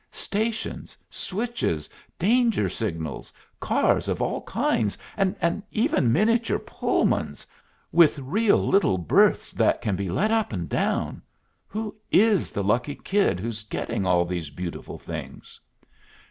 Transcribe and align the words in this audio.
"Stations, 0.09 0.97
switches, 1.11 1.87
danger 2.17 2.67
signals, 2.67 3.31
cars 3.59 4.07
of 4.07 4.19
all 4.19 4.41
kinds, 4.41 4.97
and 5.15 5.61
even 5.71 6.11
miniature 6.11 6.57
Pullmans, 6.57 7.45
with 7.91 8.17
real 8.17 8.67
little 8.67 8.97
berths 8.97 9.51
that 9.51 9.79
can 9.79 9.95
be 9.95 10.09
let 10.09 10.31
up 10.31 10.51
and 10.51 10.67
down 10.67 11.21
who 11.67 11.95
is 12.09 12.49
the 12.49 12.63
lucky 12.63 12.95
kid 12.95 13.39
who's 13.39 13.61
getting 13.61 14.03
all 14.03 14.25
these 14.25 14.49
beautiful 14.49 14.97
things?" 14.97 15.59